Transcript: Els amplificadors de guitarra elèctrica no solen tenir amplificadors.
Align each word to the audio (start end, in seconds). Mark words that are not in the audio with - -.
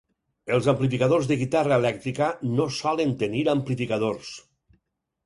Els 0.55 0.67
amplificadors 0.71 1.27
de 1.31 1.35
guitarra 1.41 1.77
elèctrica 1.81 2.29
no 2.53 2.65
solen 2.79 3.13
tenir 3.21 3.43
amplificadors. 3.55 4.33